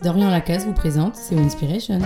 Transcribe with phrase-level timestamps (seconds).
[0.00, 1.98] Dorian Lacasse vous présente C'est Inspiration.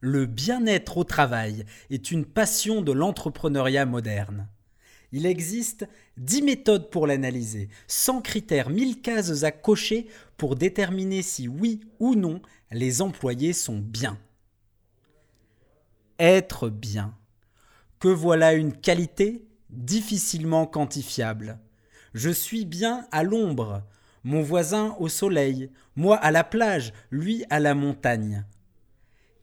[0.00, 4.48] Le bien-être au travail est une passion de l'entrepreneuriat moderne.
[5.12, 5.88] Il existe
[6.18, 12.14] 10 méthodes pour l'analyser, 100 critères, 1000 cases à cocher pour déterminer si oui ou
[12.14, 14.18] non les employés sont bien.
[16.18, 17.14] Être bien.
[17.98, 21.58] Que voilà une qualité difficilement quantifiable.
[22.14, 23.82] Je suis bien à l'ombre,
[24.24, 28.44] mon voisin au soleil, moi à la plage, lui à la montagne.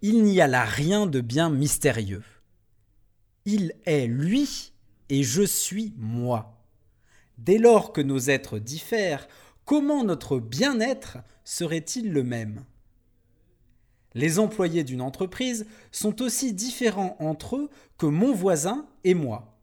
[0.01, 2.23] Il n'y a là rien de bien mystérieux.
[3.45, 4.73] Il est lui
[5.09, 6.63] et je suis moi.
[7.37, 9.27] Dès lors que nos êtres diffèrent,
[9.65, 12.63] comment notre bien-être serait-il le même?
[14.13, 19.59] Les employés d'une entreprise sont aussi différents entre eux que mon voisin et moi.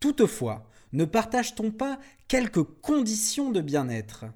[0.00, 1.98] Toutefois, ne partage-t-on pas
[2.28, 4.26] quelques conditions de bien-être?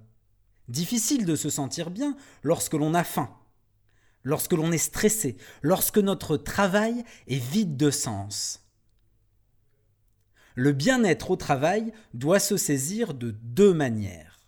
[0.69, 3.31] Difficile de se sentir bien lorsque l'on a faim,
[4.25, 8.63] lorsque l'on est stressé, lorsque notre travail est vide de sens.
[10.55, 14.41] Le bien-être au travail doit se saisir de deux manières.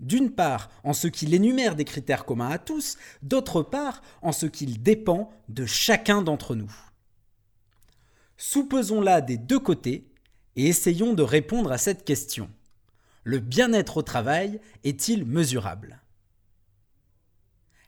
[0.00, 4.46] D'une part, en ce qu'il énumère des critères communs à tous, d'autre part, en ce
[4.46, 6.74] qu'il dépend de chacun d'entre nous.
[8.36, 10.10] Soupesons-la des deux côtés
[10.56, 12.50] et essayons de répondre à cette question.
[13.24, 16.00] Le bien-être au travail est-il mesurable?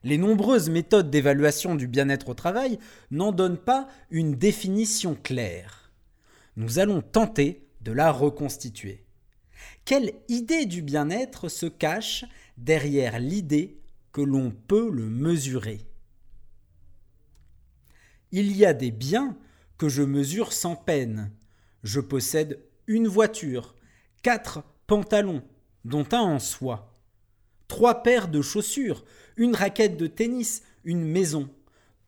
[0.03, 2.79] Les nombreuses méthodes d'évaluation du bien-être au travail
[3.11, 5.91] n'en donnent pas une définition claire.
[6.57, 9.05] Nous allons tenter de la reconstituer.
[9.85, 12.25] Quelle idée du bien-être se cache
[12.57, 13.81] derrière l'idée
[14.13, 15.81] que l'on peut le mesurer?
[18.33, 19.37] Il y a des biens
[19.79, 21.31] que je mesure sans peine,
[21.87, 23.77] je possède une voiture,
[24.23, 25.43] quatre pantalons,
[25.85, 26.99] dont un en soie,
[27.69, 29.05] trois paires de chaussures,
[29.37, 31.49] une raquette de tennis, une maison.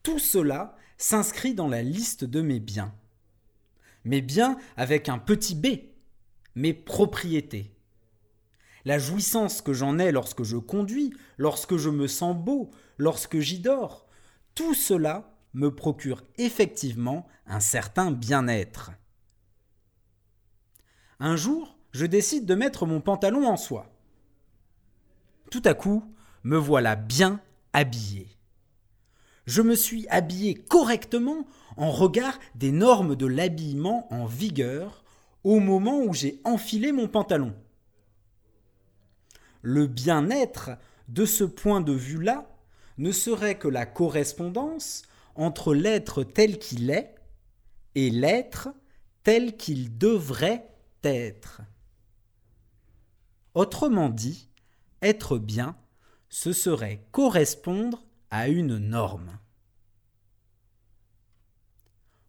[0.03, 2.93] Tout cela s'inscrit dans la liste de mes biens.
[4.05, 5.67] Mes biens avec un petit b,
[6.57, 7.71] mes propriétés.
[8.85, 13.61] La jouissance que j'en ai lorsque je conduis, lorsque je me sens beau, lorsque j'y
[13.61, 14.09] dors,
[14.57, 18.91] tout cela me procure effectivement un certain bien-être.
[21.21, 23.91] Un jour, je décide de mettre mon pantalon en soie.
[25.51, 26.05] Tout à coup,
[26.45, 27.41] me voilà bien
[27.73, 28.29] habillé.
[29.47, 31.47] Je me suis habillé correctement
[31.77, 35.05] en regard des normes de l'habillement en vigueur
[35.43, 37.55] au moment où j'ai enfilé mon pantalon.
[39.63, 40.71] Le bien-être,
[41.09, 42.47] de ce point de vue-là,
[42.99, 45.03] ne serait que la correspondance
[45.35, 47.15] entre l'être tel qu'il est
[47.95, 48.69] et l'être
[49.25, 50.69] tel qu'il devrait
[53.55, 54.49] Autrement dit,
[55.03, 55.77] être bien,
[56.29, 59.39] ce serait correspondre à une norme.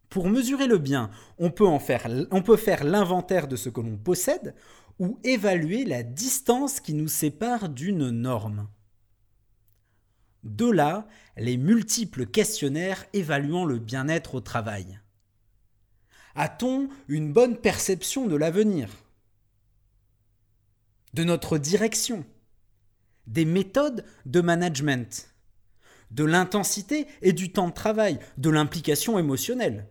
[0.08, 4.54] Pour mesurer le bien, on peut faire l'inventaire de ce que l'on possède
[4.98, 8.68] ou évaluer la distance qui nous sépare d'une norme.
[10.42, 15.00] De là, les multiples questionnaires évaluant le bien-être au travail.
[16.34, 18.88] A-t-on une bonne perception de l'avenir?
[21.12, 22.24] De notre direction?
[23.26, 25.28] Des méthodes de management?
[26.10, 28.20] De l'intensité et du temps de travail?
[28.38, 29.88] De l'implication émotionnelle?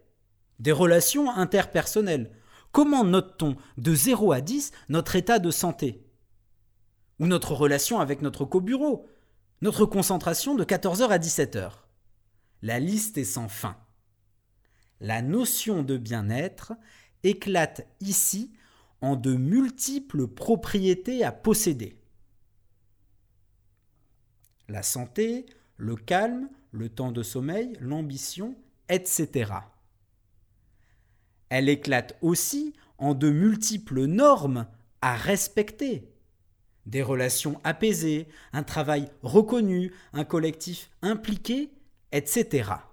[0.60, 2.32] Des relations interpersonnelles?
[2.72, 6.06] Comment note-t-on de 0 à 10 notre état de santé?
[7.20, 9.10] Ou notre relation avec notre co-bureau?
[9.62, 11.72] Notre concentration de 14h à 17h
[12.62, 13.76] La liste est sans fin
[15.00, 16.74] la notion de bien-être
[17.24, 18.52] éclate ici
[19.02, 21.98] en de multiples propriétés à posséder.
[24.68, 25.46] La santé,
[25.78, 28.56] le calme, le temps de sommeil, l'ambition,
[28.90, 29.54] etc.
[31.50, 34.68] Elle éclate aussi en de multiples normes
[35.02, 36.14] à respecter.
[36.86, 41.72] Des relations apaisées, un travail reconnu, un collectif impliqué,
[42.12, 42.89] etc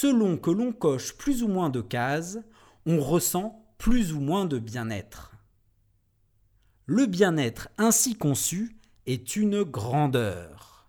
[0.00, 2.38] selon que l'on coche plus ou moins de cases,
[2.86, 5.32] on ressent plus ou moins de bien-être.
[6.86, 10.88] Le bien-être ainsi conçu est une grandeur.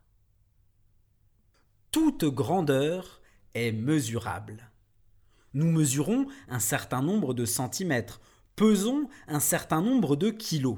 [1.89, 3.19] Toute grandeur
[3.55, 4.69] est mesurable.
[5.55, 8.21] Nous mesurons un certain nombre de centimètres,
[8.55, 10.77] pesons un certain nombre de kilos.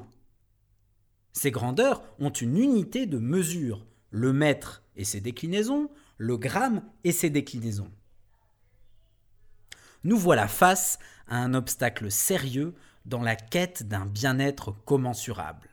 [1.33, 7.11] Ces grandeurs ont une unité de mesure, le mètre et ses déclinaisons, le gramme et
[7.11, 7.91] ses déclinaisons
[10.03, 12.73] nous voilà face à un obstacle sérieux
[13.05, 15.69] dans la quête d'un bien-être commensurable.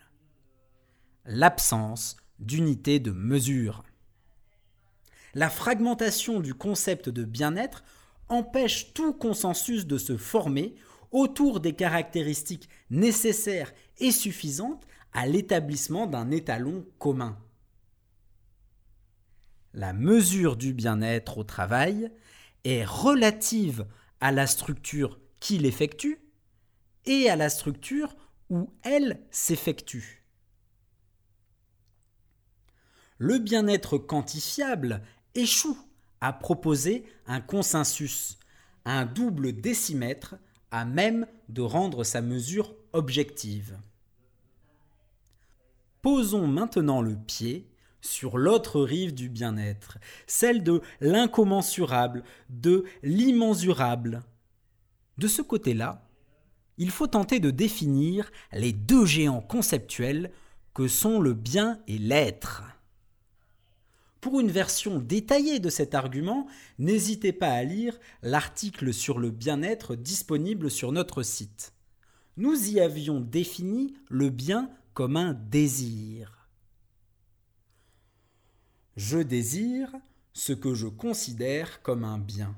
[1.25, 3.83] L'absence d'unité de mesure.
[5.35, 7.85] La fragmentation du concept de bien-être
[8.29, 10.75] empêche tout consensus de se former
[11.11, 17.39] autour des caractéristiques nécessaires et suffisantes à l'établissement d'un étalon commun.
[19.75, 22.11] La mesure du bien-être au travail
[22.65, 23.87] est relative
[24.21, 26.21] à la structure qui l'effectue
[27.07, 28.17] et à la structure
[28.51, 30.25] où elle s'effectue.
[33.19, 35.03] Le bien-être quantifiable
[35.35, 35.79] échoue
[36.21, 38.39] à proposer un consensus,
[38.85, 40.37] un double décimètre
[40.71, 43.79] à même de rendre sa mesure objective.
[46.03, 47.69] Posons maintenant le pied
[48.01, 54.23] sur l'autre rive du bien-être, celle de l'incommensurable, de l'immensurable.
[55.19, 56.09] De ce côté-là,
[56.77, 60.31] il faut tenter de définir les deux géants conceptuels
[60.75, 62.63] que sont le bien et l'être.
[64.21, 66.47] Pour une version détaillée de cet argument,
[66.79, 71.73] n'hésitez pas à lire l'article sur le bien-être disponible sur notre site.
[72.37, 76.38] Nous y avions défini le bien comme un désir.
[78.99, 79.93] Je désire
[80.33, 82.57] ce que je considère comme un bien.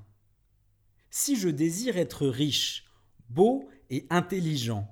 [1.11, 2.87] Si je désire être riche,
[3.29, 4.91] beau et intelligent,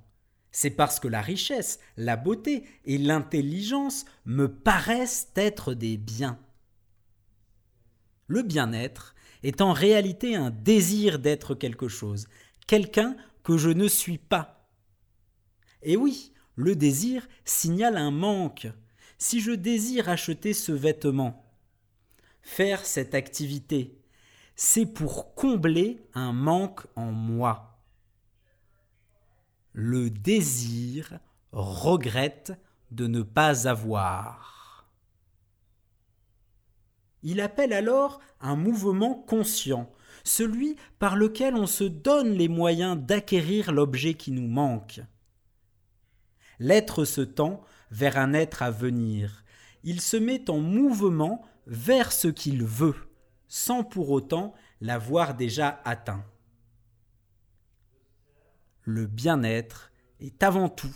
[0.53, 6.39] c'est parce que la richesse, la beauté et l'intelligence me paraissent être des biens.
[8.27, 12.29] Le bien-être est en réalité un désir d'être quelque chose,
[12.67, 14.69] quelqu'un que je ne suis pas.
[15.81, 18.69] Et oui, le désir signale un manque.
[19.19, 21.45] Si je désire acheter ce vêtement,
[22.41, 23.99] faire cette activité,
[24.55, 27.81] c'est pour combler un manque en moi.
[29.73, 31.19] Le désir
[31.51, 32.53] regrette
[32.93, 34.89] de ne pas avoir.
[37.25, 39.91] Il appelle alors un mouvement conscient,
[40.23, 45.01] celui par lequel on se donne les moyens d'acquérir l'objet qui nous manque.
[46.61, 49.45] L'être se tend vers un être à venir,
[49.85, 52.97] il se met en mouvement vers ce qu'il veut,
[53.47, 56.25] sans pour autant l'avoir déjà atteint.
[58.83, 60.95] Le bien-être est avant tout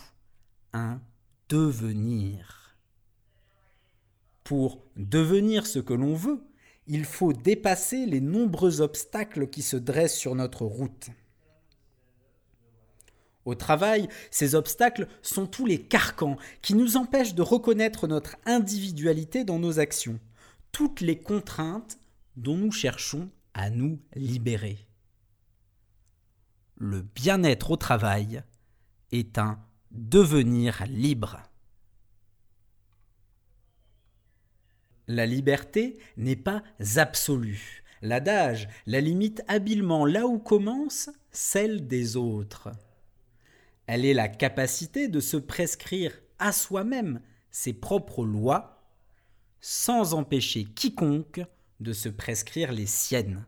[0.73, 1.01] un
[1.49, 2.77] devenir.
[4.45, 6.43] Pour devenir ce que l'on veut,
[6.87, 11.11] il faut dépasser les nombreux obstacles qui se dressent sur notre route.
[13.45, 19.45] Au travail, ces obstacles sont tous les carcans qui nous empêchent de reconnaître notre individualité
[19.45, 20.21] dans nos actions,
[20.71, 21.99] toutes les contraintes
[22.37, 24.79] dont nous cherchons à nous libérer.
[26.77, 28.43] Le bien-être au travail
[29.11, 29.59] est un
[29.91, 31.41] devenir libre.
[35.09, 36.63] La liberté n'est pas
[36.97, 37.83] absolue.
[38.01, 42.71] L'adage la limite habilement là où commence celle des autres.
[43.87, 47.21] Elle est la capacité de se prescrire à soi-même
[47.51, 48.83] ses propres lois
[49.61, 51.41] sans empêcher quiconque
[51.81, 53.47] de se prescrire les siennes.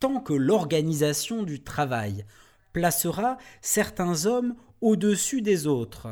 [0.00, 2.24] Tant que l'organisation du travail
[2.72, 6.08] placera certains hommes au-dessus des autres,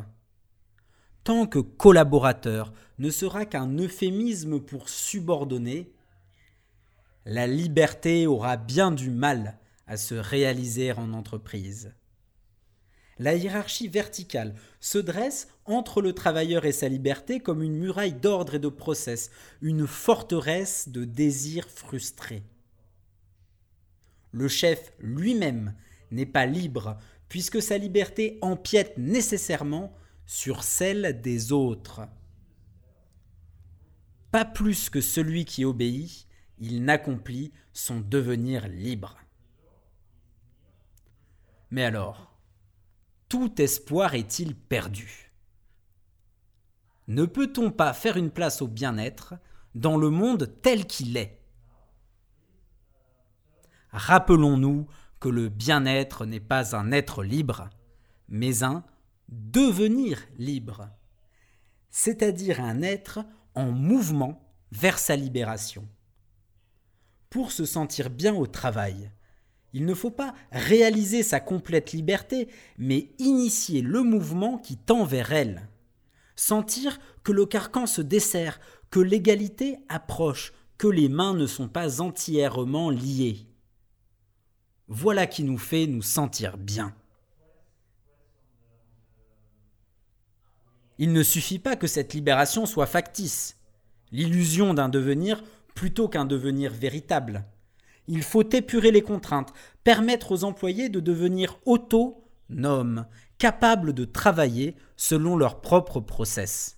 [1.24, 5.92] tant que collaborateur ne sera qu'un euphémisme pour subordonner,
[7.24, 9.59] la liberté aura bien du mal
[9.90, 11.92] à se réaliser en entreprise.
[13.18, 18.54] La hiérarchie verticale se dresse entre le travailleur et sa liberté comme une muraille d'ordre
[18.54, 22.44] et de process, une forteresse de désirs frustrés.
[24.30, 25.74] Le chef lui-même
[26.12, 26.96] n'est pas libre,
[27.28, 29.92] puisque sa liberté empiète nécessairement
[30.24, 32.02] sur celle des autres.
[34.30, 36.28] Pas plus que celui qui obéit,
[36.60, 39.16] il n'accomplit son devenir libre.
[41.70, 42.36] Mais alors,
[43.28, 45.32] tout espoir est-il perdu?
[47.06, 49.34] Ne peut-on pas faire une place au bien-être
[49.74, 51.40] dans le monde tel qu'il est?
[53.92, 54.86] Rappelons-nous
[55.20, 57.68] que le bien-être n'est pas un être libre,
[58.28, 58.84] mais un
[59.28, 60.88] devenir libre,
[61.90, 63.20] c'est-à-dire un être
[63.54, 65.88] en mouvement vers sa libération.
[67.28, 69.10] Pour se sentir bien au travail,
[69.72, 72.48] il ne faut pas réaliser sa complète liberté,
[72.78, 75.68] mais initier le mouvement qui tend vers elle.
[76.34, 78.60] Sentir que le carcan se dessert,
[78.90, 83.46] que l'égalité approche, que les mains ne sont pas entièrement liées.
[84.88, 86.94] Voilà qui nous fait nous sentir bien.
[90.98, 93.56] Il ne suffit pas que cette libération soit factice,
[94.10, 95.42] l'illusion d'un devenir
[95.74, 97.44] plutôt qu'un devenir véritable.
[98.12, 99.52] Il faut épurer les contraintes,
[99.84, 103.06] permettre aux employés de devenir autonomes,
[103.38, 106.76] capables de travailler selon leur propre process.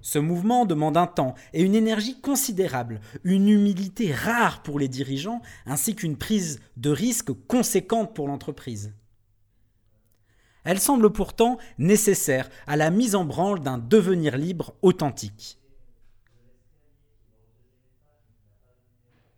[0.00, 5.42] Ce mouvement demande un temps et une énergie considérable, une humilité rare pour les dirigeants,
[5.66, 8.94] ainsi qu'une prise de risque conséquente pour l'entreprise.
[10.64, 15.59] Elle semble pourtant nécessaire à la mise en branle d'un devenir libre authentique.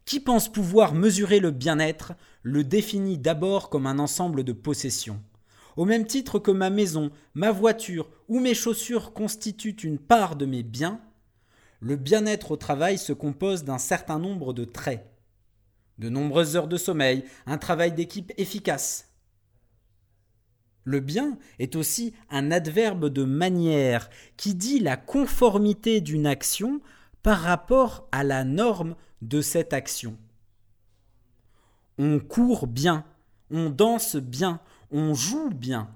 [0.05, 5.21] Qui pense pouvoir mesurer le bien-être le définit d'abord comme un ensemble de possessions.
[5.77, 10.45] Au même titre que ma maison, ma voiture ou mes chaussures constituent une part de
[10.45, 11.01] mes biens,
[11.81, 15.09] le bien-être au travail se compose d'un certain nombre de traits.
[15.99, 19.09] De nombreuses heures de sommeil, un travail d'équipe efficace.
[20.85, 26.81] Le bien est aussi un adverbe de manière qui dit la conformité d'une action
[27.23, 30.17] par rapport à la norme de cette action.
[31.99, 33.05] On court bien,
[33.51, 34.61] on danse bien,
[34.91, 35.89] on joue bien.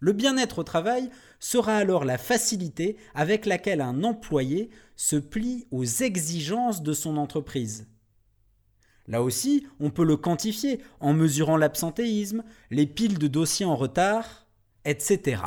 [0.00, 5.84] Le bien-être au travail sera alors la facilité avec laquelle un employé se plie aux
[5.84, 7.86] exigences de son entreprise.
[9.06, 14.46] Là aussi, on peut le quantifier en mesurant l'absentéisme, les piles de dossiers en retard,
[14.84, 15.42] etc.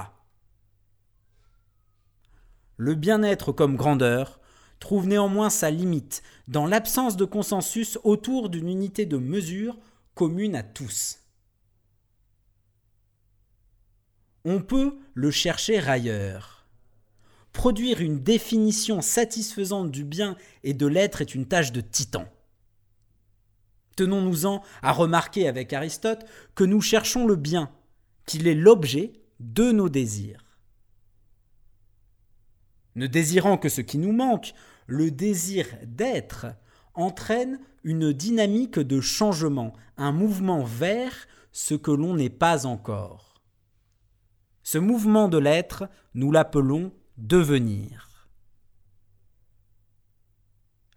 [2.78, 4.40] Le bien-être comme grandeur
[4.80, 9.78] trouve néanmoins sa limite dans l'absence de consensus autour d'une unité de mesure
[10.16, 11.20] commune à tous.
[14.46, 16.68] On peut le chercher ailleurs.
[17.54, 22.28] Produire une définition satisfaisante du bien et de l'être est une tâche de titan.
[23.96, 26.26] Tenons-nous-en à remarquer avec Aristote
[26.56, 27.72] que nous cherchons le bien,
[28.26, 30.43] qu'il est l'objet de nos désirs.
[32.96, 34.54] Ne désirant que ce qui nous manque,
[34.88, 36.48] le désir d'être
[36.94, 41.14] entraîne une dynamique de changement, un mouvement vers
[41.52, 43.42] ce que l'on n'est pas encore.
[44.64, 48.30] Ce mouvement de l'être, nous l'appelons devenir.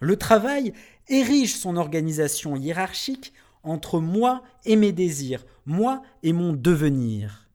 [0.01, 0.73] Le travail
[1.09, 7.49] érige son organisation hiérarchique entre moi et mes désirs, moi et mon devenir.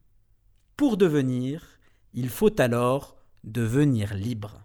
[0.75, 1.79] Pour devenir,
[2.13, 4.61] il faut alors devenir libre.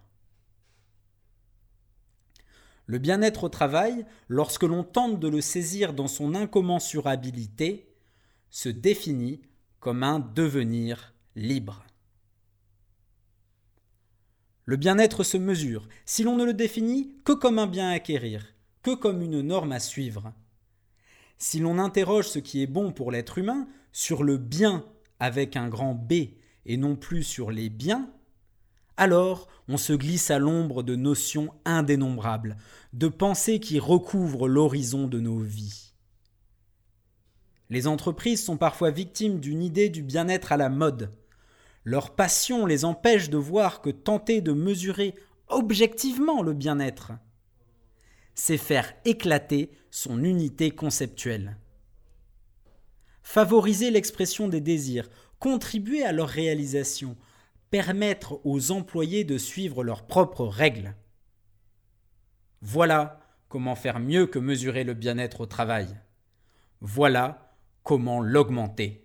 [2.85, 7.93] Le bien-être au travail, lorsque l'on tente de le saisir dans son incommensurabilité,
[8.49, 9.41] se définit
[9.79, 11.85] comme un devenir libre.
[14.65, 18.45] Le bien-être se mesure si l'on ne le définit que comme un bien à acquérir,
[18.83, 20.33] que comme une norme à suivre.
[21.37, 24.85] Si l'on interroge ce qui est bon pour l'être humain sur le bien
[25.19, 26.13] avec un grand B
[26.65, 28.09] et non plus sur les biens,
[28.97, 32.57] alors on se glisse à l'ombre de notions indénombrables,
[32.93, 35.93] de pensées qui recouvrent l'horizon de nos vies.
[37.69, 41.11] Les entreprises sont parfois victimes d'une idée du bien-être à la mode.
[41.83, 45.15] Leur passion les empêche de voir que tenter de mesurer
[45.49, 47.13] objectivement le bien-être,
[48.35, 51.57] c'est faire éclater son unité conceptuelle.
[53.23, 57.17] Favoriser l'expression des désirs, contribuer à leur réalisation,
[57.69, 60.95] permettre aux employés de suivre leurs propres règles.
[62.61, 63.19] Voilà
[63.49, 65.87] comment faire mieux que mesurer le bien-être au travail.
[66.81, 69.03] Voilà comment l'augmenter.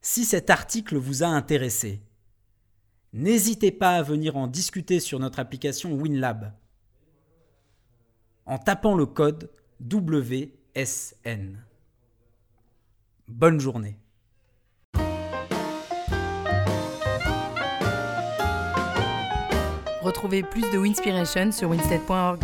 [0.00, 2.02] Si cet article vous a intéressé,
[3.12, 6.52] n'hésitez pas à venir en discuter sur notre application WinLab
[8.46, 11.58] en tapant le code WSN.
[13.28, 13.98] Bonne journée.
[20.08, 22.42] Retrouvez plus de Winspiration sur winstead.org.